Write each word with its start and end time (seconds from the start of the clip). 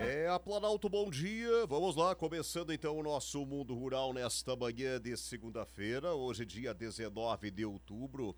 É, 0.00 0.28
a 0.28 0.40
Planalto, 0.40 0.88
bom 0.88 1.08
dia. 1.08 1.66
Vamos 1.66 1.94
lá, 1.94 2.16
começando 2.16 2.72
então 2.72 2.98
o 2.98 3.02
nosso 3.02 3.46
Mundo 3.46 3.74
Rural 3.74 4.12
nesta 4.12 4.56
manhã 4.56 5.00
de 5.00 5.16
segunda-feira, 5.16 6.14
hoje 6.14 6.44
dia 6.44 6.74
19 6.74 7.50
de 7.52 7.64
outubro. 7.64 8.36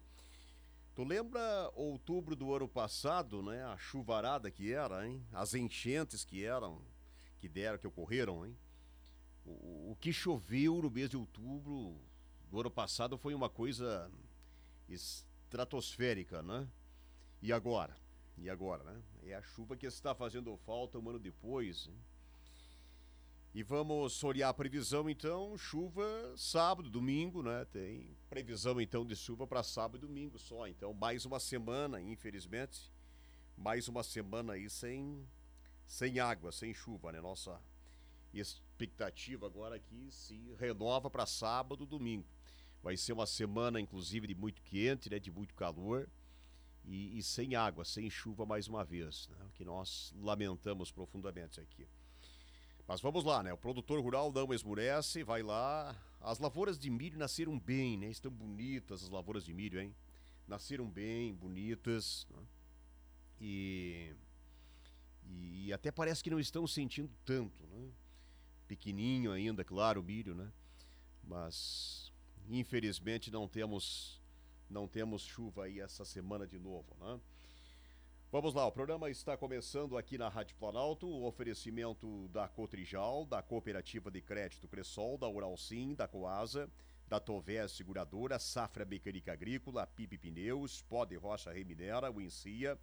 Tu 0.95 1.03
lembra 1.03 1.41
outubro 1.75 2.37
do 2.37 2.55
ano 2.55 2.69
passado, 2.69 3.43
né? 3.43 3.65
A 3.65 3.77
chuvarada 3.79 4.51
que 4.51 4.71
era, 4.71 5.07
hein? 5.07 5.25
As 5.33 5.55
enchentes 5.55 6.27
que 6.27 6.45
eram, 6.45 6.83
que 7.41 7.49
deram, 7.49 7.79
que 7.79 7.87
ocorreram, 7.87 8.45
hein? 8.45 8.55
O, 9.45 9.93
o 9.93 9.97
que 9.99 10.13
choveu 10.13 10.83
no 10.83 10.91
mês 10.91 11.09
de 11.09 11.17
outubro 11.17 11.97
do 12.51 12.61
ano 12.61 12.71
passado 12.71 13.17
foi 13.17 13.35
uma 13.35 13.49
coisa 13.49 14.11
estratosférica, 14.89 16.43
né? 16.43 16.69
E 17.41 17.51
agora? 17.51 17.97
E 18.39 18.51
agora, 18.51 18.85
né? 18.85 19.03
É 19.25 19.35
a 19.35 19.43
chuva 19.43 19.77
que 19.77 19.87
está 19.87 20.15
fazendo 20.15 20.57
falta 20.59 20.99
um 20.99 21.09
ano 21.09 21.19
depois. 21.19 21.89
Hein? 21.89 21.97
E 23.55 23.63
vamos 23.63 24.23
olhar 24.23 24.51
a 24.51 24.55
previsão 24.55 25.09
então, 25.09 25.57
chuva 25.57 26.05
sábado, 26.37 26.91
domingo, 26.91 27.43
né? 27.43 27.65
Tem 27.65 28.15
previsão 28.29 28.79
então 28.79 29.07
de 29.07 29.17
chuva 29.17 29.47
para 29.47 29.63
sábado 29.63 29.97
e 29.97 30.07
domingo 30.07 30.39
só. 30.39 30.69
Então, 30.69 30.93
mais 30.93 31.25
uma 31.25 31.41
semana, 31.41 31.99
infelizmente, 31.99 32.93
mais 33.57 33.89
uma 33.89 34.03
semana 34.03 34.53
aí 34.53 34.69
sem 34.69 35.27
sem 35.87 36.19
água, 36.21 36.53
sem 36.53 36.75
chuva, 36.75 37.13
né? 37.13 37.21
Nossa 37.21 37.59
expectativa 38.35 39.47
agora 39.47 39.77
aqui 39.77 40.11
se 40.11 40.55
renova 40.59 41.09
para 41.09 41.25
sábado, 41.25 41.87
domingo. 41.87 42.27
Vai 42.83 42.99
ser 42.99 43.15
uma 43.15 43.27
semana 43.27 43.81
inclusive 43.81 44.27
de 44.27 44.35
muito 44.35 44.61
quente, 44.61 45.09
né? 45.09 45.19
De 45.19 45.31
muito 45.31 45.55
calor 45.55 46.07
e, 46.87 47.19
e 47.19 47.23
sem 47.23 47.55
água, 47.55 47.85
sem 47.85 48.09
chuva 48.09 48.47
mais 48.47 48.69
uma 48.69 48.85
vez, 48.85 49.29
né? 49.29 49.47
que 49.55 49.65
nós 49.65 50.15
lamentamos 50.21 50.91
profundamente 50.91 51.61
aqui. 51.61 51.87
Mas 52.87 53.01
vamos 53.01 53.25
lá, 53.25 53.43
né? 53.43 53.53
O 53.53 53.59
produtor 53.59 54.01
rural 54.01 54.31
não 54.33 54.55
esmurece, 54.55 55.25
vai 55.25 55.43
lá. 55.43 55.97
As 56.21 56.39
lavouras 56.39 56.79
de 56.79 56.89
milho 56.89 57.19
nasceram 57.19 57.59
bem, 57.59 57.97
né? 57.97 58.09
Estão 58.09 58.31
bonitas 58.31 59.03
as 59.03 59.09
lavouras 59.09 59.45
de 59.45 59.53
milho, 59.53 59.81
hein? 59.81 59.95
Nasceram 60.47 60.89
bem, 60.89 61.35
bonitas. 61.35 62.29
Né? 62.31 62.43
E, 63.41 64.15
e 65.25 65.73
até 65.73 65.91
parece 65.91 66.23
que 66.23 66.31
não 66.31 66.39
estão 66.39 66.65
sentindo 66.65 67.11
tanto, 67.25 67.67
né? 67.67 67.91
Pequenininho 68.69 69.33
ainda, 69.33 69.65
claro, 69.65 70.01
o 70.01 70.05
milho, 70.05 70.37
né? 70.37 70.53
Mas 71.25 72.13
infelizmente 72.49 73.33
não 73.33 73.49
temos 73.49 74.21
não 74.69 74.89
temos 74.89 75.23
chuva 75.23 75.65
aí 75.65 75.81
essa 75.81 76.05
semana 76.05 76.47
de 76.47 76.59
novo, 76.59 76.97
né? 77.01 77.21
Vamos 78.33 78.55
lá, 78.55 78.67
o 78.67 78.73
programa 78.73 79.09
está 79.09 79.37
começando 79.37 79.97
aqui 79.97 80.19
na 80.19 80.29
Rádio 80.29 80.57
Planalto, 80.57 81.07
o 81.07 81.25
oferecimento 81.27 82.29
da 82.29 82.49
Cotrijal, 82.49 83.25
da 83.25 83.41
Cooperativa 83.41 84.11
de 84.11 84.21
Crédito 84.21 84.67
Cressol, 84.67 85.17
da 85.17 85.29
Uralsim, 85.29 85.95
da 85.95 86.09
Coasa, 86.09 86.69
da 87.09 87.21
Tovés 87.21 87.73
Seguradora, 87.73 88.39
Safra 88.39 88.85
Mecânica 88.85 89.33
Agrícola, 89.33 89.87
Pipe 89.87 90.19
Pneus, 90.19 90.83
Pode 90.83 91.15
Rocha 91.15 91.53
Reminera, 91.53 92.11
Wincia, 92.11 92.77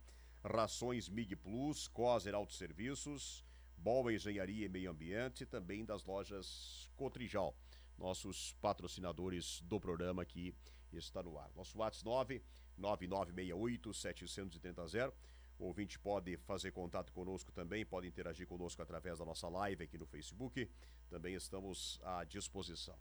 Rações 0.44 1.09
Mig 1.09 1.36
Plus, 1.36 1.89
Coser 1.89 2.34
Autosserviços, 2.34 3.45
Boa 3.78 4.14
Engenharia 4.14 4.66
e 4.66 4.70
Meio 4.70 4.92
Ambiente, 4.92 5.45
também 5.45 5.84
das 5.84 6.06
lojas 6.06 6.89
Cotrijal, 6.95 7.54
nossos 7.98 8.54
patrocinadores 8.61 9.61
do 9.61 9.78
programa 9.78 10.22
aqui 10.22 10.56
está 10.97 11.23
no 11.23 11.38
ar. 11.38 11.49
Nosso 11.55 11.77
WhatsApp 11.77 12.41
99968-730. 12.80 15.13
O 15.59 15.66
ouvinte 15.66 15.99
pode 15.99 16.36
fazer 16.38 16.72
contato 16.72 17.13
conosco 17.13 17.52
também, 17.52 17.86
pode 17.86 18.08
interagir 18.08 18.47
conosco 18.47 18.81
através 18.81 19.19
da 19.19 19.25
nossa 19.25 19.47
live 19.47 19.83
aqui 19.83 19.97
no 19.97 20.05
Facebook. 20.05 20.69
Também 21.09 21.36
estamos 21.36 21.99
à 22.03 22.23
disposição. 22.23 22.97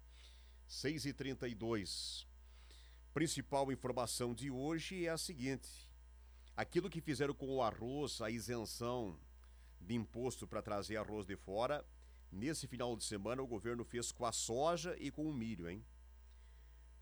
6h32. 0.69 2.27
Principal 3.15 3.73
informação 3.73 4.35
de 4.35 4.51
hoje 4.51 5.07
é 5.07 5.11
a 5.11 5.19
seguinte: 5.19 5.69
aquilo 6.57 6.91
que 6.91 7.01
fizeram 7.01 7.35
com 7.35 7.57
o 7.57 7.63
arroz, 7.63 8.21
a 8.21 8.31
isenção 8.31 9.19
de 9.81 9.95
imposto 9.95 10.47
para 10.47 10.63
trazer 10.63 10.97
arroz 10.97 11.27
de 11.27 11.37
fora, 11.37 11.85
nesse 12.31 12.67
final 12.67 12.97
de 12.97 13.05
semana 13.05 13.43
o 13.43 13.47
governo 13.47 13.85
fez 13.85 14.13
com 14.13 14.25
a 14.25 14.33
soja 14.33 14.97
e 14.99 15.11
com 15.11 15.27
o 15.27 15.33
milho, 15.33 15.69
hein? 15.69 15.85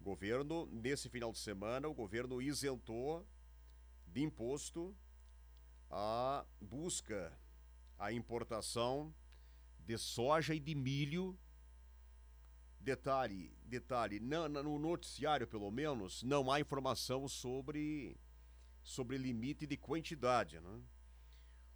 Governo, 0.00 0.66
nesse 0.72 1.08
final 1.08 1.30
de 1.30 1.38
semana, 1.38 1.86
o 1.86 1.94
governo 1.94 2.40
isentou 2.40 3.26
de 4.06 4.22
imposto 4.22 4.96
a 5.90 6.44
busca, 6.60 7.36
a 7.98 8.10
importação 8.12 9.14
de 9.78 9.98
soja 9.98 10.54
e 10.54 10.60
de 10.60 10.74
milho. 10.74 11.38
Detalhe, 12.80 13.54
detalhe, 13.62 14.18
não, 14.18 14.48
no 14.48 14.78
noticiário 14.78 15.46
pelo 15.46 15.70
menos, 15.70 16.22
não 16.22 16.50
há 16.50 16.58
informação 16.58 17.28
sobre, 17.28 18.16
sobre 18.82 19.18
limite 19.18 19.66
de 19.66 19.76
quantidade, 19.76 20.58
né? 20.60 20.82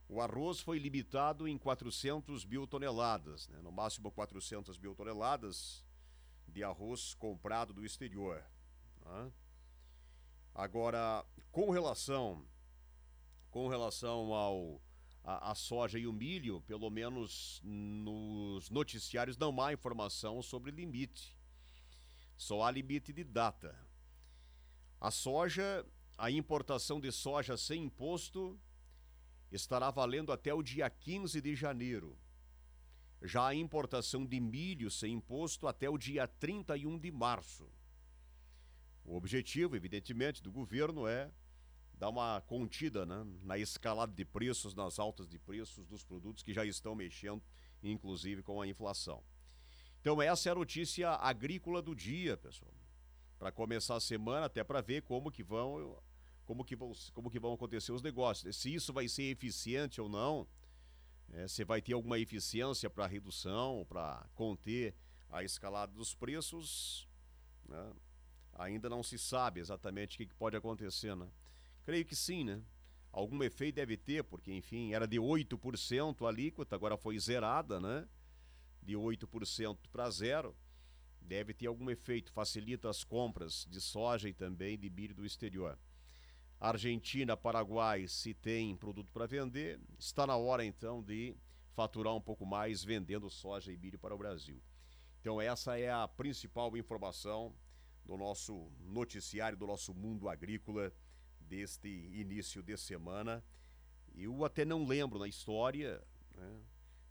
O 0.08 0.20
arroz 0.20 0.60
foi 0.60 0.78
limitado 0.78 1.46
em 1.46 1.58
400 1.58 2.44
mil 2.44 2.66
toneladas, 2.66 3.48
né? 3.48 3.60
no 3.60 3.72
máximo 3.72 4.10
400 4.10 4.78
mil 4.78 4.94
toneladas 4.94 5.83
de 6.48 6.62
arroz 6.62 7.14
comprado 7.14 7.72
do 7.72 7.84
exterior. 7.84 8.44
Né? 9.04 9.32
Agora, 10.54 11.24
com 11.50 11.70
relação 11.70 12.46
com 13.50 13.68
relação 13.68 14.34
ao 14.34 14.82
a, 15.22 15.52
a, 15.52 15.54
soja 15.54 15.96
e 15.96 16.08
o 16.08 16.12
milho, 16.12 16.60
pelo 16.62 16.90
menos 16.90 17.60
nos 17.62 18.68
noticiários 18.68 19.36
não 19.38 19.58
há 19.60 19.72
informação 19.72 20.42
sobre 20.42 20.72
limite. 20.72 21.38
Só 22.36 22.64
há 22.64 22.70
limite 22.72 23.12
de 23.12 23.22
data. 23.22 23.78
A 25.00 25.10
soja, 25.10 25.86
a 26.18 26.32
importação 26.32 27.00
de 27.00 27.12
soja 27.12 27.56
sem 27.56 27.84
imposto 27.84 28.60
estará 29.52 29.90
valendo 29.90 30.32
até 30.32 30.52
o 30.52 30.62
dia 30.62 30.90
15 30.90 31.40
de 31.40 31.54
janeiro. 31.54 32.18
Já 33.24 33.48
a 33.48 33.54
importação 33.54 34.24
de 34.24 34.38
milho 34.38 34.90
sem 34.90 35.14
imposto 35.14 35.66
até 35.66 35.88
o 35.88 35.96
dia 35.96 36.28
31 36.28 36.98
de 36.98 37.10
março. 37.10 37.66
O 39.02 39.16
objetivo, 39.16 39.74
evidentemente, 39.74 40.42
do 40.42 40.52
governo 40.52 41.06
é 41.06 41.30
dar 41.94 42.10
uma 42.10 42.42
contida 42.42 43.06
né, 43.06 43.24
na 43.42 43.56
escalada 43.56 44.12
de 44.12 44.24
preços, 44.26 44.74
nas 44.74 44.98
altas 44.98 45.26
de 45.26 45.38
preços 45.38 45.86
dos 45.86 46.04
produtos 46.04 46.42
que 46.42 46.52
já 46.52 46.66
estão 46.66 46.94
mexendo, 46.94 47.42
inclusive 47.82 48.42
com 48.42 48.60
a 48.60 48.66
inflação. 48.66 49.24
Então 50.00 50.20
essa 50.20 50.50
é 50.50 50.52
a 50.52 50.54
notícia 50.54 51.10
agrícola 51.12 51.80
do 51.80 51.94
dia, 51.94 52.36
pessoal. 52.36 52.74
Para 53.38 53.50
começar 53.50 53.96
a 53.96 54.00
semana, 54.00 54.46
até 54.46 54.62
para 54.62 54.82
ver 54.82 55.00
como 55.00 55.30
que 55.30 55.42
vão 55.42 55.98
como 56.44 56.62
que 56.62 56.76
vão 56.76 56.92
como 57.14 57.30
que 57.30 57.38
vão 57.38 57.54
acontecer 57.54 57.90
os 57.90 58.02
negócios. 58.02 58.54
Se 58.56 58.74
isso 58.74 58.92
vai 58.92 59.08
ser 59.08 59.24
eficiente 59.24 60.00
ou 60.00 60.08
não, 60.08 60.46
é, 61.32 61.48
você 61.48 61.64
vai 61.64 61.80
ter 61.80 61.92
alguma 61.92 62.18
eficiência 62.18 62.88
para 62.88 63.06
redução, 63.06 63.84
para 63.88 64.26
conter 64.34 64.94
a 65.30 65.42
escalada 65.42 65.92
dos 65.92 66.14
preços? 66.14 67.08
Né? 67.68 67.92
Ainda 68.54 68.88
não 68.88 69.02
se 69.02 69.18
sabe 69.18 69.60
exatamente 69.60 70.14
o 70.14 70.18
que, 70.18 70.26
que 70.26 70.34
pode 70.34 70.56
acontecer, 70.56 71.16
né? 71.16 71.28
Creio 71.84 72.04
que 72.04 72.14
sim, 72.14 72.44
né? 72.44 72.62
Algum 73.10 73.42
efeito 73.42 73.76
deve 73.76 73.96
ter, 73.96 74.24
porque, 74.24 74.52
enfim, 74.52 74.92
era 74.92 75.06
de 75.06 75.18
8% 75.18 76.24
a 76.24 76.28
alíquota, 76.28 76.74
agora 76.74 76.96
foi 76.96 77.18
zerada, 77.18 77.80
né? 77.80 78.08
De 78.82 78.94
8% 78.94 79.78
para 79.90 80.10
zero. 80.10 80.56
Deve 81.20 81.54
ter 81.54 81.66
algum 81.66 81.90
efeito, 81.90 82.32
facilita 82.32 82.88
as 82.88 83.02
compras 83.02 83.66
de 83.70 83.80
soja 83.80 84.28
e 84.28 84.34
também 84.34 84.78
de 84.78 84.90
milho 84.90 85.14
do 85.14 85.24
exterior. 85.24 85.78
Argentina, 86.64 87.36
Paraguai, 87.36 88.08
se 88.08 88.32
tem 88.32 88.74
produto 88.74 89.10
para 89.12 89.26
vender, 89.26 89.78
está 89.98 90.26
na 90.26 90.34
hora 90.34 90.64
então 90.64 91.02
de 91.02 91.36
faturar 91.74 92.14
um 92.14 92.20
pouco 92.22 92.46
mais 92.46 92.82
vendendo 92.82 93.28
soja 93.28 93.70
e 93.70 93.76
milho 93.76 93.98
para 93.98 94.14
o 94.14 94.18
Brasil. 94.18 94.58
Então 95.20 95.38
essa 95.42 95.78
é 95.78 95.92
a 95.92 96.08
principal 96.08 96.74
informação 96.74 97.54
do 98.06 98.16
nosso 98.16 98.72
noticiário, 98.80 99.58
do 99.58 99.66
nosso 99.66 99.92
mundo 99.92 100.26
agrícola 100.26 100.90
deste 101.38 101.88
início 101.88 102.62
de 102.62 102.78
semana. 102.78 103.44
Eu 104.14 104.42
até 104.42 104.64
não 104.64 104.86
lembro 104.86 105.18
na 105.18 105.28
história 105.28 106.02
né, 106.34 106.60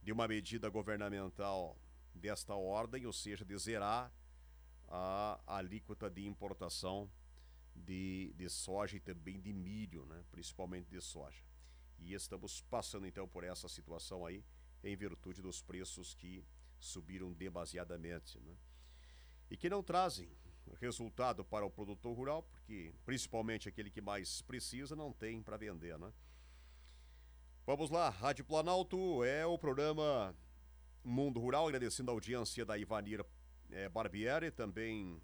de 0.02 0.12
uma 0.12 0.28
medida 0.28 0.68
governamental 0.68 1.78
desta 2.16 2.56
ordem, 2.56 3.06
ou 3.06 3.14
seja, 3.14 3.46
de 3.46 3.56
zerar 3.60 4.12
a 4.88 5.40
alíquota 5.46 6.10
de 6.10 6.26
importação 6.26 7.08
de, 7.76 8.34
de 8.36 8.50
soja 8.50 8.98
e 8.98 9.00
também 9.00 9.40
de 9.40 9.52
milho, 9.54 10.06
né? 10.06 10.24
principalmente 10.32 10.90
de 10.90 11.02
soja. 11.02 11.44
E 12.00 12.14
estamos 12.14 12.62
passando 12.62 13.08
então 13.08 13.28
por 13.28 13.44
essa 13.44 13.68
situação 13.68 14.26
aí, 14.26 14.44
em 14.84 14.96
virtude 14.96 15.42
dos 15.42 15.62
preços 15.62 16.14
que 16.14 16.46
subiram 16.80 17.32
demasiadamente. 17.34 18.40
Né? 18.40 18.56
E 19.50 19.58
que 19.58 19.70
não 19.70 19.82
trazem 19.82 20.30
resultado 20.80 21.44
para 21.44 21.66
o 21.66 21.70
produtor 21.70 22.16
rural, 22.16 22.44
porque 22.44 22.94
principalmente 23.06 23.70
aquele 23.70 23.90
que 23.90 24.02
mais 24.02 24.42
precisa 24.42 24.96
não 24.96 25.12
tem 25.12 25.42
para 25.42 25.58
vender. 25.58 25.98
Né? 25.98 26.12
Vamos 27.66 27.90
lá, 27.90 28.10
Rádio 28.10 28.46
Planalto 28.46 29.24
é 29.24 29.46
o 29.46 29.58
programa 29.58 30.36
Mundo 31.04 31.40
Rural, 31.40 31.68
agradecendo 31.68 32.12
a 32.12 32.14
audiência 32.14 32.66
da 32.66 32.78
Ivanir 32.78 33.26
é, 33.72 33.90
Barbieri, 33.90 34.52
também 34.52 35.22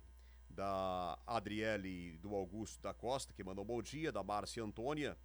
da 0.49 1.17
Adriele 1.25 2.17
do 2.17 2.35
Augusto 2.35 2.81
da 2.81 2.93
Costa, 2.93 3.33
que 3.33 3.43
mandou 3.43 3.63
um 3.63 3.67
bom 3.67 3.81
dia, 3.81 4.11
da 4.11 4.23
Márcia 4.23 4.63
Antônia, 4.63 5.17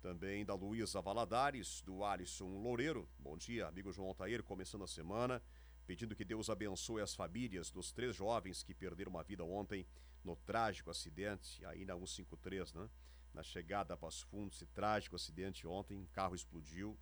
também 0.00 0.44
da 0.44 0.54
Luísa 0.54 1.00
Valadares, 1.00 1.82
do 1.82 2.04
Alisson 2.04 2.48
Loureiro. 2.62 3.08
Bom 3.18 3.36
dia, 3.36 3.66
amigo 3.66 3.92
João 3.92 4.08
Altair, 4.08 4.42
começando 4.42 4.84
a 4.84 4.88
semana, 4.88 5.42
pedindo 5.86 6.16
que 6.16 6.24
Deus 6.24 6.48
abençoe 6.48 7.02
as 7.02 7.14
famílias 7.14 7.70
dos 7.70 7.92
três 7.92 8.14
jovens 8.14 8.62
que 8.62 8.74
perderam 8.74 9.18
a 9.18 9.22
vida 9.22 9.44
ontem 9.44 9.86
no 10.24 10.36
trágico 10.36 10.90
acidente, 10.90 11.64
aí 11.66 11.84
na 11.84 11.94
153, 11.94 12.72
né? 12.74 12.88
na 13.36 13.42
chegada 13.42 13.94
a 13.94 13.96
Passo 13.96 14.26
Fundo, 14.26 14.52
esse 14.52 14.66
trágico 14.66 15.14
acidente 15.14 15.66
ontem, 15.66 15.94
um 15.94 16.06
carro 16.06 16.34
explodiu, 16.34 16.98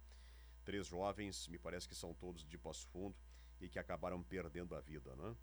três 0.64 0.86
jovens, 0.86 1.46
me 1.48 1.58
parece 1.58 1.88
que 1.88 1.94
são 1.94 2.12
todos 2.12 2.44
de 2.44 2.58
Passo 2.58 2.86
Fundo, 2.88 3.16
e 3.60 3.68
que 3.68 3.78
acabaram 3.78 4.22
perdendo 4.22 4.74
a 4.74 4.80
vida, 4.80 5.14
né? 5.14 5.34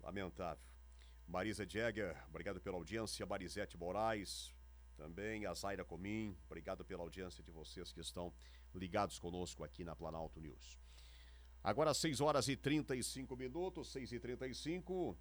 Lamentável. 0.00 0.71
Marisa 1.26 1.66
Jäger, 1.68 2.16
obrigado 2.28 2.60
pela 2.60 2.76
audiência, 2.76 3.24
Marisete 3.24 3.76
Moraes, 3.76 4.54
também 4.96 5.46
a 5.46 5.54
Zaira 5.54 5.84
Comim, 5.84 6.36
obrigado 6.46 6.84
pela 6.84 7.02
audiência 7.02 7.42
de 7.42 7.50
vocês 7.50 7.92
que 7.92 8.00
estão 8.00 8.32
ligados 8.74 9.18
conosco 9.18 9.64
aqui 9.64 9.84
na 9.84 9.96
Planalto 9.96 10.40
News. 10.40 10.78
Agora 11.64 11.94
6 11.94 12.20
horas 12.20 12.48
e 12.48 12.56
35 12.56 13.36
minutos, 13.36 13.92
6 13.92 14.12
e 14.12 14.20
35 14.20 15.16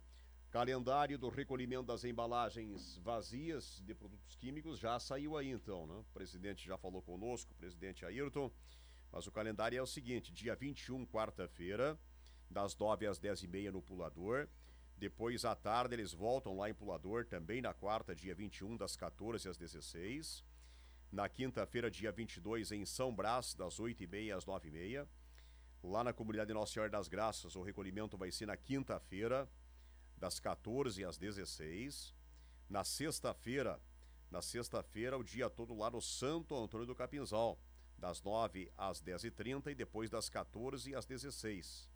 Calendário 0.52 1.18
do 1.18 1.30
recolhimento 1.30 1.84
das 1.84 2.04
embalagens 2.04 2.98
vazias 2.98 3.82
de 3.86 3.96
produtos 3.96 4.36
químicos 4.36 4.80
já 4.80 5.00
saiu 5.00 5.38
aí 5.38 5.50
então, 5.50 5.88
né? 5.88 5.94
O 5.94 6.04
presidente 6.14 6.68
já 6.68 6.78
falou 6.78 7.02
conosco, 7.02 7.54
o 7.54 7.56
presidente 7.56 8.06
Ayrton. 8.06 8.52
Mas 9.14 9.26
o 9.26 9.32
calendário 9.32 9.80
é 9.80 9.82
o 9.82 9.88
seguinte: 9.88 10.34
dia 10.34 10.54
21, 10.54 11.06
quarta-feira, 11.06 11.98
das 12.50 12.76
9 12.76 13.08
às 13.08 13.18
10 13.18 13.44
e 13.44 13.48
meia 13.48 13.72
no 13.72 13.82
Pulador. 13.82 14.50
Depois, 15.02 15.44
à 15.46 15.56
tarde, 15.56 15.96
eles 15.96 16.14
voltam 16.14 16.56
lá 16.56 16.70
em 16.70 16.76
Pulador, 16.76 17.26
também 17.26 17.60
na 17.60 17.74
quarta, 17.74 18.14
dia 18.14 18.36
21, 18.36 18.78
das 18.78 18.96
14 18.96 19.50
às 19.50 19.58
16. 19.58 20.46
Na 21.12 21.28
quinta-feira, 21.28 21.90
dia 21.90 22.12
22, 22.12 22.72
em 22.72 22.86
São 22.86 23.12
Brás, 23.12 23.56
das 23.56 23.80
8 23.80 24.04
e 24.04 24.06
meia 24.06 24.38
às 24.38 24.46
9 24.46 24.68
e 24.68 24.72
meia. 24.72 25.10
Lá 25.82 26.04
na 26.04 26.14
comunidade 26.14 26.54
Nossa 26.54 26.74
Senhora 26.74 26.92
das 26.92 27.08
Graças, 27.08 27.56
o 27.56 27.64
recolhimento 27.64 28.16
vai 28.16 28.32
ser 28.32 28.46
na 28.46 28.56
quinta-feira, 28.56 29.50
das 30.18 30.40
14 30.40 31.04
às 31.04 31.18
16. 31.18 32.14
Na 32.70 32.84
sexta-feira, 32.84 33.82
na 34.30 34.40
sexta-feira, 34.40 35.18
o 35.18 35.24
dia 35.24 35.50
todo 35.50 35.74
lá 35.74 35.90
no 35.90 36.00
Santo 36.00 36.56
Antônio 36.56 36.86
do 36.86 36.94
Capinzal, 36.94 37.58
das 37.98 38.22
9 38.22 38.72
às 38.78 39.02
10h30 39.02 39.72
e 39.72 39.74
depois 39.74 40.12
das 40.12 40.30
14 40.30 40.94
às 40.94 41.08
16 41.08 41.90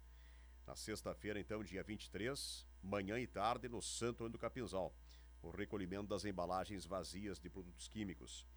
Na 0.65 0.75
sexta-feira, 0.75 1.39
então, 1.39 1.63
dia 1.63 1.83
23, 1.83 2.65
manhã 2.81 3.19
e 3.19 3.27
tarde, 3.27 3.69
no 3.69 3.81
Santo 3.81 4.23
Antônio 4.23 4.31
do 4.31 4.39
Capinzal, 4.39 4.95
o 5.41 5.51
recolhimento 5.51 6.07
das 6.07 6.25
embalagens 6.25 6.85
vazias 6.85 7.39
de 7.39 7.49
produtos 7.49 7.87
químicos. 7.87 8.47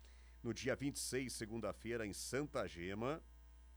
No 0.42 0.54
dia 0.54 0.74
26, 0.74 1.30
segunda-feira, 1.30 2.06
em 2.06 2.14
Santa 2.14 2.66
Gema, 2.66 3.22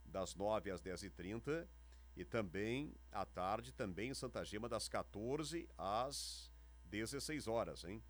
das 0.06 0.33
9 0.33 0.72
às 0.72 0.81
10h30 0.81 1.68
e 2.16 2.24
também 2.24 2.95
à 3.12 3.25
tarde, 3.25 3.74
também 3.74 4.12
em 4.12 4.13
Santa 4.13 4.45
Gema, 4.45 4.69
das 4.69 4.88
14 4.88 5.68
às 5.77 6.50
16 6.86 7.48
horas, 7.48 7.84
hein? 7.84 8.01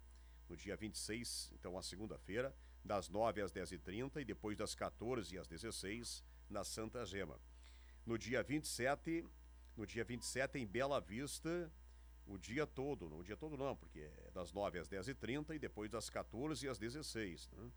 No 0.47 0.55
dia 0.55 0.75
26, 0.75 1.51
então 1.53 1.77
a 1.77 1.81
segunda-feira, 1.81 2.55
das 2.83 3.09
9 3.09 3.41
às 3.41 3.51
10h30 3.51 4.21
e 4.21 4.25
depois 4.25 4.55
das 4.55 4.75
14 4.75 5.37
às 5.37 5.47
16 5.47 6.23
na 6.49 6.63
Santa 6.63 7.05
Gema. 7.05 7.39
No 8.05 8.17
dia 8.17 8.43
27, 8.43 9.25
no 9.75 9.85
dia 9.85 10.03
27 10.03 10.59
em 10.59 10.65
Bela 10.65 10.99
Vista, 10.99 11.71
o 12.25 12.37
dia 12.37 12.65
todo, 12.67 13.09
no 13.09 13.23
dia 13.23 13.35
todo 13.35 13.57
não, 13.57 13.75
porque 13.75 13.99
é 13.99 14.31
das 14.33 14.51
9 14.51 14.79
às 14.79 14.89
10h30 14.89 15.55
e 15.55 15.59
depois 15.59 15.89
das 15.89 16.09
14 16.09 16.67
às 16.67 16.77
16, 16.77 17.49
né? 17.51 17.71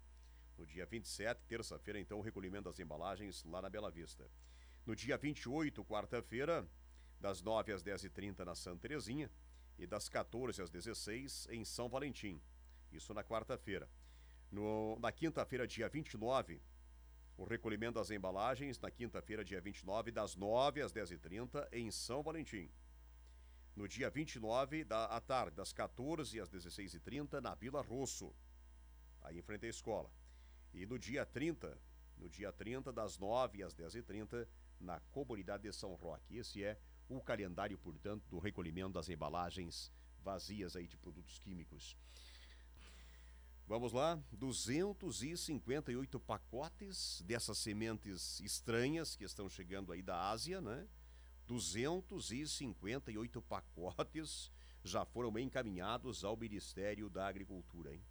No 0.56 0.64
dia 0.64 0.86
27, 0.86 1.40
terça-feira, 1.48 1.98
então, 1.98 2.18
o 2.18 2.22
recolhimento 2.22 2.64
das 2.64 2.78
embalagens 2.78 3.42
lá 3.44 3.60
na 3.60 3.68
Bela 3.68 3.90
Vista. 3.90 4.30
No 4.86 4.94
dia 4.94 5.16
28, 5.16 5.84
quarta-feira, 5.84 6.68
das 7.20 7.42
9 7.42 7.72
às 7.72 7.82
10h30 7.82 8.44
na 8.44 8.54
Santa 8.54 8.82
Terezinha 8.82 9.30
e 9.78 9.86
das 9.86 10.08
14 10.08 10.62
às 10.62 10.70
16 10.70 11.48
em 11.50 11.64
São 11.64 11.88
Valentim. 11.88 12.40
Isso 12.92 13.12
na 13.12 13.24
quarta-feira. 13.24 13.88
Na 15.00 15.10
quinta-feira, 15.10 15.66
dia 15.66 15.88
29, 15.88 16.60
o 17.36 17.44
recolhimento 17.44 17.94
das 17.94 18.10
embalagens, 18.10 18.78
na 18.78 18.90
quinta-feira, 18.90 19.44
dia 19.44 19.60
29, 19.60 20.10
das 20.10 20.36
9 20.36 20.80
às 20.80 20.92
10h30 20.92 21.68
em 21.72 21.90
São 21.90 22.22
Valentim. 22.22 22.70
No 23.74 23.88
dia 23.88 24.08
29 24.08 24.84
da 24.84 25.06
à 25.06 25.20
tarde, 25.20 25.56
das 25.56 25.72
14 25.72 26.40
às 26.40 26.48
16h30 26.48 27.40
na 27.40 27.54
Vila 27.54 27.82
Rosso, 27.82 28.32
aí 29.22 29.38
em 29.38 29.42
frente 29.42 29.66
à 29.66 29.68
escola. 29.68 30.10
E 30.72 30.86
no 30.86 30.98
dia 30.98 31.26
30, 31.26 31.76
no 32.16 32.28
dia 32.28 32.52
30, 32.52 32.92
das 32.92 33.18
9 33.18 33.62
às 33.64 33.74
10h30, 33.74 34.46
na 34.80 35.00
comunidade 35.10 35.64
de 35.64 35.72
São 35.72 35.94
Roque. 35.94 36.36
Esse 36.36 36.62
é 36.62 36.78
o 37.08 37.20
calendário, 37.20 37.76
portanto, 37.78 38.24
do 38.28 38.38
recolhimento 38.38 38.92
das 38.92 39.08
embalagens 39.08 39.92
vazias 40.22 40.76
aí 40.76 40.86
de 40.86 40.96
produtos 40.96 41.38
químicos. 41.38 41.96
Vamos 43.66 43.94
lá, 43.94 44.22
258 44.32 46.20
pacotes 46.20 47.22
dessas 47.22 47.56
sementes 47.56 48.38
estranhas 48.40 49.16
que 49.16 49.24
estão 49.24 49.48
chegando 49.48 49.90
aí 49.90 50.02
da 50.02 50.28
Ásia, 50.28 50.60
né? 50.60 50.86
258 51.46 53.40
pacotes 53.40 54.52
já 54.82 55.06
foram 55.06 55.38
encaminhados 55.38 56.24
ao 56.24 56.36
Ministério 56.36 57.08
da 57.08 57.26
Agricultura, 57.26 57.94
hein? 57.94 58.04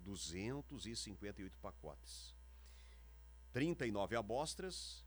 258 0.00 1.58
pacotes. 1.60 2.36
39 3.54 4.16
amostras 4.16 5.02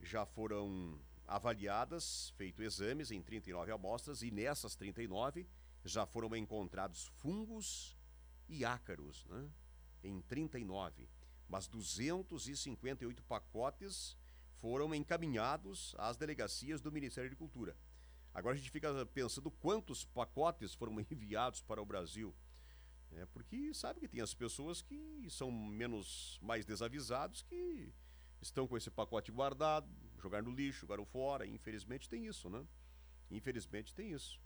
já 0.00 0.26
foram 0.26 0.98
avaliadas, 1.28 2.30
feito 2.36 2.60
exames 2.60 3.12
em 3.12 3.22
39 3.22 3.70
amostras 3.70 4.22
e 4.22 4.32
nessas 4.32 4.74
39 4.74 5.46
já 5.84 6.04
foram 6.04 6.34
encontrados 6.34 7.06
fungos 7.18 7.95
e 8.48 8.64
ácaros, 8.64 9.24
né? 9.26 9.50
Em 10.02 10.20
39, 10.22 11.08
mas 11.48 11.66
258 11.66 13.22
pacotes 13.24 14.16
foram 14.60 14.94
encaminhados 14.94 15.94
às 15.98 16.16
delegacias 16.16 16.80
do 16.80 16.92
Ministério 16.92 17.28
da 17.28 17.34
Agricultura. 17.34 17.76
Agora 18.32 18.54
a 18.54 18.58
gente 18.58 18.70
fica 18.70 19.06
pensando 19.06 19.50
quantos 19.50 20.04
pacotes 20.04 20.74
foram 20.74 21.00
enviados 21.10 21.62
para 21.62 21.80
o 21.80 21.86
Brasil. 21.86 22.34
É, 23.12 23.24
porque 23.26 23.72
sabe 23.72 24.00
que 24.00 24.08
tem 24.08 24.20
as 24.20 24.34
pessoas 24.34 24.82
que 24.82 25.26
são 25.30 25.50
menos 25.50 26.38
mais 26.42 26.64
desavisados 26.66 27.42
que 27.42 27.92
estão 28.40 28.66
com 28.66 28.76
esse 28.76 28.90
pacote 28.90 29.30
guardado, 29.30 29.88
jogar 30.18 30.42
no 30.42 30.50
lixo, 30.50 30.80
jogaram 30.80 31.06
fora. 31.06 31.46
Infelizmente 31.46 32.08
tem 32.08 32.26
isso, 32.26 32.50
né? 32.50 32.66
Infelizmente 33.30 33.94
tem 33.94 34.12
isso. 34.12 34.40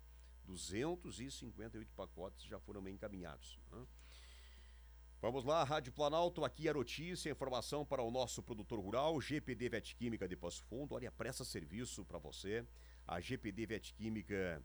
258 0.51 1.93
pacotes 1.95 2.45
já 2.45 2.59
foram 2.61 2.87
encaminhados. 2.89 3.59
Né? 3.71 3.87
Vamos 5.23 5.45
lá, 5.45 5.63
Rádio 5.65 5.93
Planalto, 5.93 6.45
aqui 6.45 6.69
a 6.69 6.75
notícia, 6.75 7.31
informação 7.31 7.85
para 7.85 8.03
o 8.03 8.11
nosso 8.11 8.43
produtor 8.43 8.81
rural, 8.81 9.21
GPD 9.21 9.69
Vetquímica 9.69 10.27
de 10.27 10.37
Passo 10.37 10.63
Fundo. 10.65 10.95
Olha, 10.95 11.13
presta 11.13 11.45
serviço 11.45 12.05
para 12.05 12.19
você. 12.19 12.67
A 13.07 13.21
GPD 13.21 13.67
Vetquímica 13.67 14.65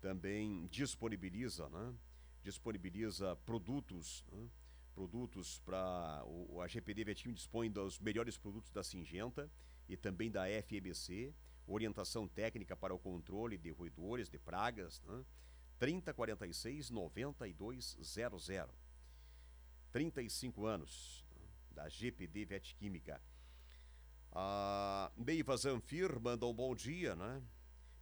também 0.00 0.66
disponibiliza, 0.66 1.68
né? 1.68 1.94
Disponibiliza 2.42 3.36
produtos, 3.44 4.24
né? 4.32 4.48
produtos 4.92 5.58
para 5.60 6.22
a 6.62 6.68
GPD 6.68 7.04
Vetim 7.04 7.32
dispõe 7.32 7.70
dos 7.70 7.98
melhores 7.98 8.36
produtos 8.36 8.70
da 8.70 8.82
Singenta 8.82 9.50
e 9.88 9.96
também 9.96 10.30
da 10.30 10.44
FMC, 10.46 11.34
orientação 11.66 12.28
técnica 12.28 12.76
para 12.76 12.94
o 12.94 12.98
controle 12.98 13.56
de 13.56 13.70
roedores, 13.70 14.28
de 14.28 14.38
pragas, 14.38 15.00
né? 15.02 15.24
3046 15.78 16.90
9200. 16.90 18.70
35 19.90 20.64
anos 20.64 21.24
né? 21.36 21.46
da 21.72 21.88
GPD 21.88 22.44
Vetquímica. 22.44 23.20
A 24.32 25.12
Neiva 25.16 25.56
Zanfir 25.56 26.18
manda 26.18 26.46
um 26.46 26.54
bom 26.54 26.74
dia, 26.74 27.14
né? 27.14 27.42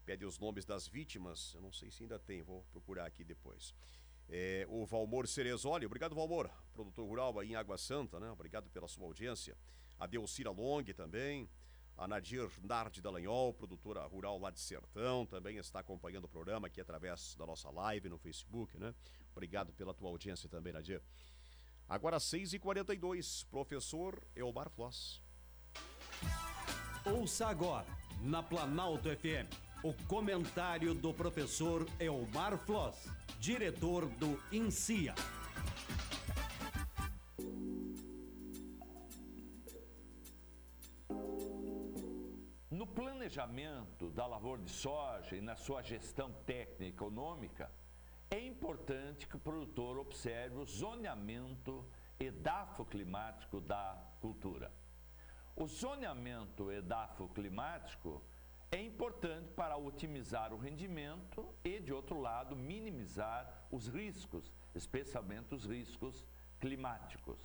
Pede 0.05 0.25
os 0.25 0.39
nomes 0.39 0.65
das 0.65 0.87
vítimas. 0.87 1.53
Eu 1.55 1.61
não 1.61 1.73
sei 1.73 1.91
se 1.91 2.05
ainda 2.05 2.19
tem, 2.19 2.43
vou 2.43 2.65
procurar 2.71 3.07
aqui 3.07 3.25
depois. 3.25 3.75
É, 4.29 4.65
o 4.69 4.87
Valmor 4.87 5.27
Cerezoli, 5.27 5.85
obrigado 5.85 6.15
Valmor, 6.15 6.49
produtor 6.73 7.05
rural 7.09 7.39
aí 7.41 7.51
em 7.51 7.57
Água 7.57 7.77
Santa, 7.77 8.21
né? 8.21 8.31
Obrigado 8.31 8.71
pela 8.71 8.87
sua 8.87 9.05
audiência. 9.07 9.57
A 9.99 10.07
Delcira 10.07 10.51
Long 10.51 10.85
também. 10.95 11.49
A 12.01 12.09
Nadir 12.09 12.49
Nardi 12.63 13.03
Dallagnol, 13.03 13.53
produtora 13.53 14.03
rural 14.07 14.39
lá 14.39 14.51
de 14.51 14.59
Sertão, 14.59 15.27
também 15.27 15.59
está 15.59 15.81
acompanhando 15.81 16.25
o 16.25 16.29
programa 16.29 16.67
aqui 16.67 16.81
através 16.81 17.35
da 17.35 17.45
nossa 17.45 17.69
live 17.69 18.09
no 18.09 18.17
Facebook, 18.17 18.79
né? 18.79 18.95
Obrigado 19.33 19.71
pela 19.75 19.93
tua 19.93 20.09
audiência 20.09 20.49
também, 20.49 20.73
Nadir. 20.73 21.03
Agora 21.87 22.17
6h42, 22.17 23.47
professor 23.51 24.19
Elmar 24.35 24.71
Floss. 24.71 25.23
Ouça 27.05 27.49
agora, 27.49 27.87
na 28.23 28.43
Planalto 28.43 29.11
FM, 29.11 29.53
o 29.85 29.93
comentário 30.07 30.95
do 30.95 31.13
professor 31.13 31.87
Elmar 31.99 32.57
Floss, 32.57 33.11
diretor 33.39 34.07
do 34.07 34.43
INSIA. 34.51 35.15
Planejamento 43.31 44.11
da 44.11 44.27
lavoura 44.27 44.61
de 44.61 44.71
soja 44.71 45.37
e 45.37 45.41
na 45.41 45.55
sua 45.55 45.83
gestão 45.83 46.33
técnica 46.45 46.85
e 46.85 46.89
econômica, 46.89 47.71
é 48.29 48.45
importante 48.45 49.29
que 49.29 49.37
o 49.37 49.41
produtor 49.41 49.99
observe 49.99 50.57
o 50.57 50.65
zoneamento 50.65 51.87
edafoclimático 52.19 53.61
da 53.61 53.97
cultura. 54.21 54.73
O 55.55 55.67
zoneamento 55.67 56.73
edafoclimático 56.73 58.23
é 58.73 58.83
importante 58.83 59.53
para 59.53 59.77
otimizar 59.77 60.53
o 60.53 60.59
rendimento 60.59 61.55
e, 61.65 61.79
de 61.79 61.93
outro 61.93 62.21
lado, 62.21 62.57
minimizar 62.57 63.67
os 63.71 63.87
riscos, 63.87 64.53
especialmente 64.75 65.55
os 65.55 65.65
riscos 65.65 66.27
climáticos. 66.59 67.41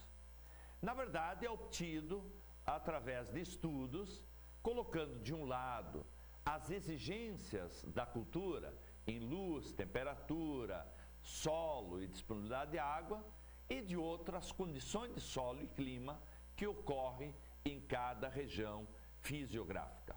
Na 0.81 0.93
verdade, 0.93 1.45
é 1.45 1.49
obtido 1.49 2.31
através 2.65 3.29
de 3.31 3.41
estudos, 3.41 4.23
colocando 4.65 5.19
de 5.19 5.31
um 5.31 5.45
lado 5.45 6.03
as 6.43 6.71
exigências 6.71 7.85
da 7.93 8.03
cultura 8.03 8.75
em 9.05 9.19
luz, 9.19 9.71
temperatura, 9.71 10.91
solo 11.21 12.01
e 12.01 12.07
disponibilidade 12.07 12.71
de 12.71 12.79
água, 12.79 13.23
e 13.69 13.79
de 13.79 13.95
outro 13.95 14.35
as 14.35 14.51
condições 14.51 15.13
de 15.13 15.21
solo 15.21 15.61
e 15.61 15.67
clima 15.67 16.19
que 16.55 16.65
ocorrem 16.65 17.35
em 17.63 17.79
cada 17.79 18.27
região 18.27 18.87
fisiográfica. 19.19 20.15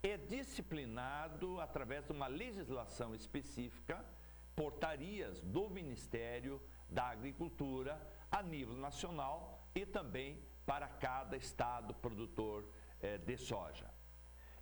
É 0.00 0.16
disciplinado 0.16 1.58
através 1.60 2.04
de 2.04 2.12
uma 2.12 2.28
legislação 2.28 3.16
específica, 3.16 4.04
portarias 4.54 5.40
do 5.40 5.68
Ministério 5.68 6.62
da 6.88 7.06
Agricultura 7.06 8.00
a 8.30 8.44
nível 8.44 8.76
nacional 8.76 9.66
e 9.74 9.84
também 9.84 10.40
para 10.64 10.86
cada 10.86 11.36
estado 11.36 11.92
produtor 11.94 12.64
eh, 13.02 13.18
de 13.18 13.36
soja. 13.36 13.90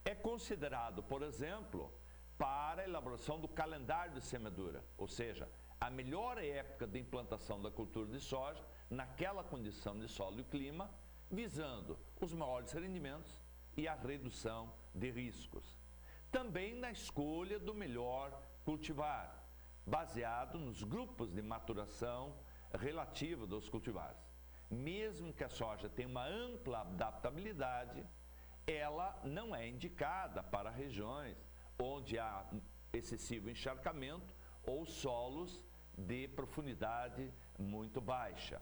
É 0.04 0.14
considerado, 0.14 1.02
por 1.02 1.22
exemplo, 1.22 1.92
para 2.38 2.82
a 2.82 2.84
elaboração 2.84 3.38
do 3.38 3.46
calendário 3.46 4.14
de 4.14 4.22
semeadura, 4.22 4.82
ou 4.96 5.06
seja, 5.06 5.48
a 5.78 5.90
melhor 5.90 6.42
época 6.42 6.86
de 6.86 6.98
implantação 6.98 7.60
da 7.60 7.70
cultura 7.70 8.10
de 8.10 8.20
soja 8.20 8.64
naquela 8.88 9.44
condição 9.44 9.98
de 9.98 10.08
solo 10.08 10.40
e 10.40 10.44
clima 10.44 10.90
visando 11.30 11.98
os 12.20 12.34
maiores 12.34 12.72
rendimentos 12.72 13.42
e 13.76 13.86
a 13.86 13.94
redução 13.94 14.74
de 14.94 15.10
riscos. 15.10 15.78
Também 16.30 16.74
na 16.74 16.90
escolha 16.90 17.58
do 17.58 17.74
melhor 17.74 18.42
cultivar, 18.64 19.46
baseado 19.86 20.58
nos 20.58 20.82
grupos 20.82 21.32
de 21.32 21.42
maturação 21.42 22.36
relativa 22.72 23.46
dos 23.46 23.68
cultivares. 23.68 24.30
Mesmo 24.70 25.32
que 25.32 25.44
a 25.44 25.48
soja 25.48 25.88
tenha 25.88 26.08
uma 26.08 26.26
ampla 26.26 26.80
adaptabilidade, 26.80 28.04
ela 28.70 29.18
não 29.24 29.54
é 29.54 29.68
indicada 29.68 30.42
para 30.42 30.70
regiões 30.70 31.36
onde 31.78 32.18
há 32.18 32.44
excessivo 32.92 33.50
encharcamento 33.50 34.34
ou 34.66 34.84
solos 34.84 35.64
de 35.96 36.28
profundidade 36.28 37.32
muito 37.58 38.00
baixa 38.00 38.60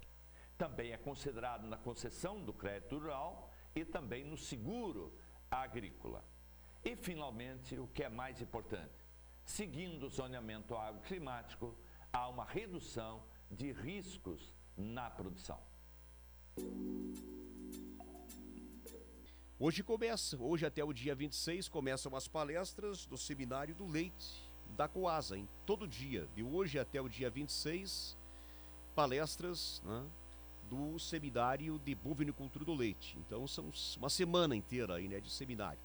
também 0.59 0.93
é 0.93 0.97
considerado 0.97 1.69
na 1.69 1.77
concessão 1.77 2.43
do 2.45 2.53
crédito 2.53 2.99
rural 2.99 3.51
e 3.75 3.85
também 3.85 4.25
no 4.25 4.37
seguro 4.37 5.17
agrícola. 5.49 6.25
E, 6.85 6.97
finalmente, 6.97 7.79
o 7.79 7.87
que 7.87 8.03
é 8.03 8.09
mais 8.09 8.43
importante, 8.43 9.07
seguindo 9.45 10.07
o 10.07 10.11
zoneamento 10.11 10.77
agroclimático, 10.77 11.79
há 12.13 12.29
uma 12.29 12.45
redução 12.45 13.23
de 13.49 13.73
riscos 13.73 14.53
na 14.77 15.09
produção. 15.09 15.61
Hoje 19.61 19.83
começa, 19.83 20.37
hoje 20.41 20.65
até 20.65 20.85
o 20.85 20.93
dia 20.93 21.17
26, 21.17 21.69
começam 21.69 22.15
as 22.15 22.29
palestras 22.29 23.05
do 23.07 23.19
Seminário 23.19 23.75
do 23.75 23.89
Leite 23.89 24.49
da 24.77 24.87
Coasa, 24.87 25.37
em 25.37 25.49
todo 25.67 25.89
dia, 25.89 26.29
de 26.37 26.45
hoje 26.45 26.79
até 26.79 27.01
o 27.01 27.09
dia 27.09 27.29
26, 27.29 28.17
palestras 28.95 29.83
né, 29.85 30.05
do 30.71 30.97
seminário 31.01 31.77
de 31.81 31.93
bovinicultura 31.93 32.65
do 32.65 32.73
leite. 32.73 33.19
Então 33.19 33.49
são 33.49 33.73
uma 33.97 34.09
semana 34.09 34.55
inteira 34.55 34.95
aí, 34.95 35.09
né, 35.09 35.19
de 35.19 35.29
seminário. 35.29 35.81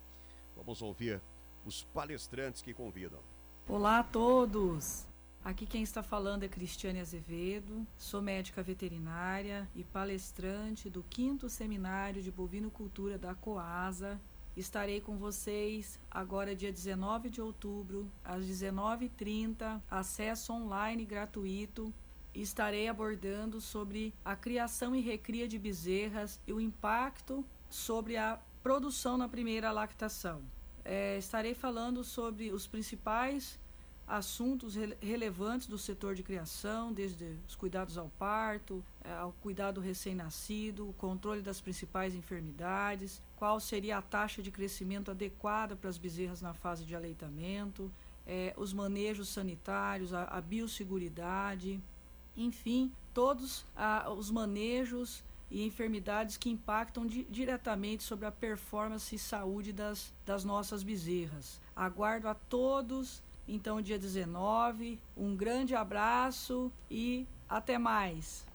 Vamos 0.56 0.84
ouvir 0.84 1.20
os 1.66 1.84
palestrantes 1.86 2.62
que 2.62 2.76
convidam. 2.76 3.22
Olá 3.68 4.00
a 4.00 4.04
todos. 4.04 5.08
Aqui 5.44 5.66
quem 5.66 5.84
está 5.84 6.02
falando 6.02 6.44
é 6.44 6.48
Cristiane 6.48 7.02
Azevedo, 7.02 7.86
sou 7.98 8.22
médica 8.22 8.64
veterinária 8.64 9.70
e 9.76 9.84
palestrante 9.84 10.90
do 10.90 11.04
5 11.14 11.50
Seminário 11.50 12.22
de 12.22 12.32
Bovinocultura 12.32 13.18
da 13.18 13.36
Coasa. 13.36 14.22
Estarei 14.56 15.02
com 15.02 15.18
vocês 15.18 16.00
agora 16.10 16.56
dia 16.56 16.72
19 16.72 17.30
de 17.30 17.42
outubro, 17.42 18.10
às 18.24 18.46
19h30, 18.46 19.82
acesso 19.92 20.54
online 20.54 21.04
gratuito 21.04 21.94
estarei 22.34 22.88
abordando 22.88 23.62
sobre 23.62 24.14
a 24.26 24.36
criação 24.36 24.96
e 24.96 25.02
recria 25.02 25.48
de 25.48 25.60
bezerras 25.60 26.40
e 26.48 26.54
o 26.54 26.60
impacto 26.60 27.46
sobre 27.70 28.18
a 28.18 28.40
produção 28.62 29.18
na 29.18 29.28
primeira 29.28 29.72
lactação. 29.72 30.42
É, 30.84 31.18
estarei 31.18 31.54
falando 31.54 32.04
sobre 32.04 32.52
os 32.52 32.68
principais 32.68 33.60
assuntos 34.08 34.76
re 34.76 34.96
relevantes 35.02 35.68
do 35.68 35.78
setor 35.78 36.16
de 36.16 36.24
criação, 36.24 36.92
desde 36.92 37.38
os 37.48 37.56
cuidados 37.56 37.98
ao 37.98 38.10
parto, 38.20 38.84
é, 39.04 39.12
ao 39.14 39.32
cuidado 39.42 39.80
recém-nascido, 39.80 40.90
o 40.90 40.94
controle 40.94 41.42
das 41.42 41.62
principais 41.62 42.14
enfermidades, 42.14 43.22
qual 43.36 43.60
seria 43.60 43.98
a 43.98 44.02
taxa 44.02 44.42
de 44.42 44.52
crescimento 44.52 45.10
adequada 45.10 45.76
para 45.76 45.90
as 45.90 45.98
bezerras 45.98 46.42
na 46.42 46.54
fase 46.54 46.84
de 46.86 46.96
aleitamento, 46.96 47.92
é, 48.26 48.54
os 48.58 48.74
manejos 48.74 49.30
sanitários, 49.30 50.14
a, 50.14 50.24
a 50.26 50.42
biosseguridade, 50.42 51.82
enfim, 52.36 52.92
todos 53.14 53.66
os 54.18 54.32
manejos 54.32 55.24
e 55.54 55.64
enfermidades 55.64 56.36
que 56.36 56.50
impactam 56.50 57.06
di 57.06 57.26
diretamente 57.30 58.02
sobre 58.04 58.26
a 58.26 58.32
performance 58.32 59.16
e 59.16 59.20
saúde 59.20 59.72
das, 59.72 60.12
das 60.26 60.44
nossas 60.44 60.82
bezerras. 60.82 61.62
Aguardo 61.76 62.28
a 62.28 62.34
todos, 62.34 63.22
então, 63.48 63.82
dia 63.82 64.00
19. 64.00 65.00
Um 65.16 65.36
grande 65.36 65.76
abraço 65.76 66.72
e 66.90 67.28
até 67.48 67.78
mais. 67.78 68.46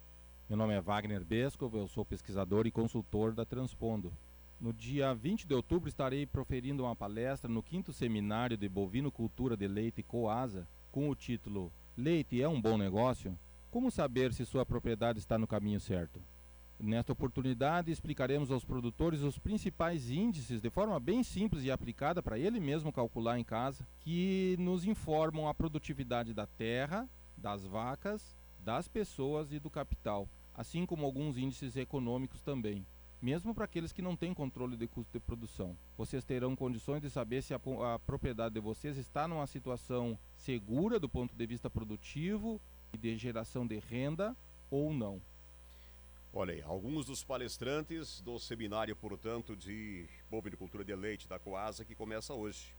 Meu 0.48 0.56
nome 0.56 0.74
é 0.74 0.80
Wagner 0.80 1.24
Besco, 1.24 1.70
eu 1.74 1.88
sou 1.88 2.04
pesquisador 2.04 2.66
e 2.66 2.70
consultor 2.70 3.34
da 3.34 3.44
Transpondo. 3.44 4.12
No 4.58 4.72
dia 4.72 5.14
20 5.14 5.46
de 5.46 5.54
outubro 5.54 5.88
estarei 5.88 6.26
proferindo 6.26 6.82
uma 6.84 6.96
palestra 6.96 7.50
no 7.50 7.62
5 7.62 7.92
Seminário 7.92 8.56
de 8.56 8.68
Bovinocultura 8.68 9.56
de 9.56 9.68
Leite 9.68 10.02
Coasa, 10.02 10.66
com 10.90 11.08
o 11.10 11.14
título 11.14 11.72
Leite 11.96 12.40
é 12.40 12.48
um 12.48 12.60
bom 12.60 12.78
negócio? 12.78 13.38
Como 13.70 13.90
saber 13.90 14.32
se 14.32 14.46
sua 14.46 14.64
propriedade 14.64 15.18
está 15.18 15.36
no 15.36 15.46
caminho 15.46 15.78
certo? 15.78 16.20
Nesta 16.80 17.12
oportunidade, 17.12 17.90
explicaremos 17.90 18.52
aos 18.52 18.64
produtores 18.64 19.22
os 19.22 19.36
principais 19.36 20.10
índices 20.10 20.60
de 20.60 20.70
forma 20.70 21.00
bem 21.00 21.24
simples 21.24 21.64
e 21.64 21.72
aplicada 21.72 22.22
para 22.22 22.38
ele 22.38 22.60
mesmo 22.60 22.92
calcular 22.92 23.36
em 23.36 23.42
casa, 23.42 23.84
que 23.98 24.54
nos 24.60 24.84
informam 24.84 25.48
a 25.48 25.54
produtividade 25.54 26.32
da 26.32 26.46
terra, 26.46 27.08
das 27.36 27.64
vacas, 27.64 28.36
das 28.60 28.86
pessoas 28.86 29.52
e 29.52 29.58
do 29.58 29.68
capital, 29.68 30.28
assim 30.54 30.86
como 30.86 31.04
alguns 31.04 31.36
índices 31.36 31.76
econômicos 31.76 32.42
também. 32.42 32.86
Mesmo 33.20 33.52
para 33.52 33.64
aqueles 33.64 33.92
que 33.92 34.00
não 34.00 34.14
têm 34.14 34.32
controle 34.32 34.76
de 34.76 34.86
custo 34.86 35.12
de 35.12 35.18
produção. 35.18 35.76
Vocês 35.96 36.24
terão 36.24 36.54
condições 36.54 37.02
de 37.02 37.10
saber 37.10 37.42
se 37.42 37.52
a, 37.52 37.60
a 37.92 37.98
propriedade 37.98 38.54
de 38.54 38.60
vocês 38.60 38.96
está 38.96 39.26
numa 39.26 39.48
situação 39.48 40.16
segura 40.36 41.00
do 41.00 41.08
ponto 41.08 41.34
de 41.34 41.44
vista 41.44 41.68
produtivo, 41.68 42.60
de 42.96 43.16
geração 43.16 43.66
de 43.66 43.80
renda 43.80 44.36
ou 44.70 44.94
não. 44.94 45.20
Olha 46.32 46.52
aí, 46.52 46.60
alguns 46.62 47.06
dos 47.06 47.24
palestrantes 47.24 48.20
do 48.20 48.38
seminário, 48.38 48.94
portanto, 48.94 49.56
de 49.56 50.06
bovinicultura 50.30 50.84
de 50.84 50.94
leite 50.94 51.26
da 51.26 51.38
Coasa 51.38 51.86
que 51.86 51.94
começa 51.94 52.34
hoje. 52.34 52.76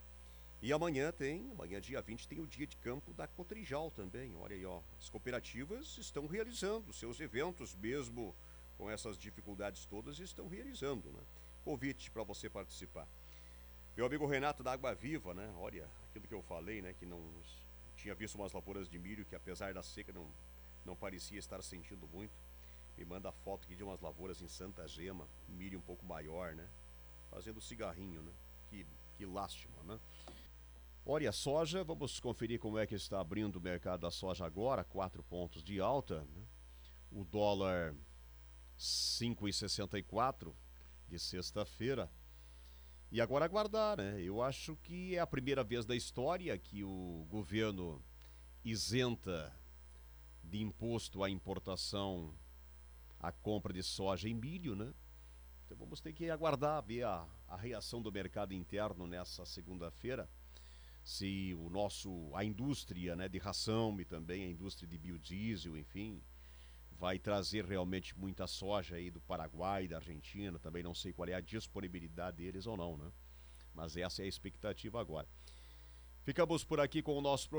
E 0.62 0.72
amanhã 0.72 1.12
tem, 1.12 1.50
amanhã 1.50 1.82
dia 1.82 2.00
20 2.00 2.28
tem 2.28 2.40
o 2.40 2.46
dia 2.46 2.68
de 2.68 2.78
campo 2.78 3.12
da 3.12 3.28
Cotrijal 3.28 3.90
também. 3.90 4.36
Olha 4.36 4.56
aí, 4.56 4.64
ó, 4.66 4.82
as 5.00 5.10
cooperativas 5.10 5.98
estão 5.98 6.28
realizando 6.28 6.94
seus 6.94 7.20
eventos 7.20 7.76
mesmo 7.76 8.36
com 8.78 8.90
essas 8.90 9.18
dificuldades 9.18 9.84
todas 9.86 10.20
estão 10.20 10.48
realizando, 10.48 11.10
né? 11.12 11.22
Convite 11.66 12.12
para 12.12 12.24
você 12.24 12.50
participar. 12.50 13.08
Meu 13.98 14.06
amigo 14.06 14.28
Renato 14.28 14.62
da 14.62 14.74
Água 14.74 14.94
Viva, 14.94 15.34
né? 15.34 15.52
Olha, 15.58 15.90
aquilo 16.08 16.28
que 16.28 16.34
eu 16.34 16.42
falei, 16.44 16.82
né, 16.82 16.94
que 16.94 17.06
não 17.06 17.22
tinha 17.98 18.14
visto 18.14 18.36
umas 18.36 18.54
lavouras 18.54 18.88
de 18.88 19.00
milho 19.00 19.26
que 19.26 19.36
apesar 19.36 19.74
da 19.74 19.82
seca 19.82 20.14
não, 20.14 20.30
não 20.86 20.96
parecia 20.96 21.40
estar 21.40 21.62
sentindo 21.64 22.08
muito. 22.08 22.49
Me 23.00 23.06
manda 23.06 23.32
foto 23.32 23.64
aqui 23.64 23.78
de 23.78 23.84
umas 23.84 24.02
lavouras 24.02 24.42
em 24.42 24.50
Santa 24.50 24.86
Gema, 24.86 25.26
milho 25.48 25.80
um 25.80 25.82
pouco 25.82 26.06
maior, 26.06 26.54
né? 26.54 26.70
fazendo 27.30 27.62
cigarrinho, 27.62 28.22
né? 28.22 28.34
Que, 28.70 28.86
que 29.16 29.26
lástima, 29.26 29.82
né? 29.84 29.98
Olha, 31.06 31.30
a 31.30 31.32
soja, 31.32 31.82
vamos 31.82 32.20
conferir 32.20 32.60
como 32.60 32.78
é 32.78 32.86
que 32.86 32.96
está 32.96 33.22
abrindo 33.22 33.56
o 33.56 33.62
mercado 33.62 34.02
da 34.02 34.12
soja 34.12 34.46
agora, 34.46 34.84
quatro 34.84 35.24
pontos 35.24 35.64
de 35.64 35.80
alta, 35.80 36.26
né? 36.26 36.44
O 37.10 37.24
dólar 37.24 37.96
5,64 38.78 40.54
de 41.08 41.18
sexta-feira. 41.18 42.12
E 43.10 43.22
agora 43.22 43.46
aguardar, 43.46 43.96
né? 43.96 44.22
Eu 44.22 44.42
acho 44.42 44.76
que 44.76 45.16
é 45.16 45.20
a 45.20 45.26
primeira 45.26 45.64
vez 45.64 45.86
da 45.86 45.96
história 45.96 46.58
que 46.58 46.84
o 46.84 47.26
governo 47.30 48.04
isenta 48.66 49.58
de 50.44 50.62
imposto 50.62 51.24
à 51.24 51.30
importação 51.30 52.36
a 53.20 53.32
compra 53.32 53.74
de 53.74 53.84
soja 53.84 54.28
e 54.30 54.34
milho, 54.34 54.76
né? 54.76 54.94
Então 55.66 55.78
vamos 55.78 56.00
ter 56.00 56.14
que 56.14 56.30
aguardar 56.30 56.82
ver 56.82 57.04
a, 57.04 57.28
a 57.48 57.56
reação 57.56 58.02
do 58.02 58.12
mercado 58.12 58.54
interno 58.54 59.06
nessa 59.06 59.46
segunda-feira. 59.46 60.28
Se 61.04 61.54
o 61.56 61.70
nosso, 61.70 62.32
a 62.34 62.44
indústria 62.44 63.16
né, 63.16 63.28
de 63.28 63.38
ração 63.38 64.00
e 64.00 64.06
também 64.06 64.44
a 64.44 64.50
indústria 64.50 64.88
de 64.88 64.98
biodiesel, 64.98 65.78
enfim, 65.78 66.22
vai 67.00 67.18
trazer 67.18 67.66
realmente 67.66 68.18
muita 68.18 68.46
soja 68.48 68.96
aí 68.96 69.10
do 69.10 69.22
Paraguai, 69.22 69.88
da 69.88 69.98
Argentina, 69.98 70.60
também 70.60 70.84
não 70.84 70.94
sei 70.94 71.14
qual 71.14 71.30
é 71.30 71.34
a 71.34 71.42
disponibilidade 71.42 72.38
deles 72.38 72.66
ou 72.66 72.76
não, 72.76 72.98
né? 72.98 73.12
Mas 73.74 73.96
essa 73.96 74.22
é 74.22 74.26
a 74.26 74.28
expectativa 74.28 75.00
agora. 75.00 75.28
Ficamos 76.24 76.64
por 76.64 76.80
aqui 76.80 77.02
com 77.02 77.18
o 77.18 77.22
nosso 77.22 77.50